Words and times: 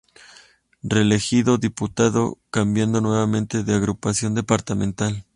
Reelegido 0.81 1.59
Diputado 1.59 2.39
cambiando 2.49 3.01
nuevamente 3.01 3.63
de 3.63 3.75
agrupación 3.75 4.33
departamental. 4.33 5.27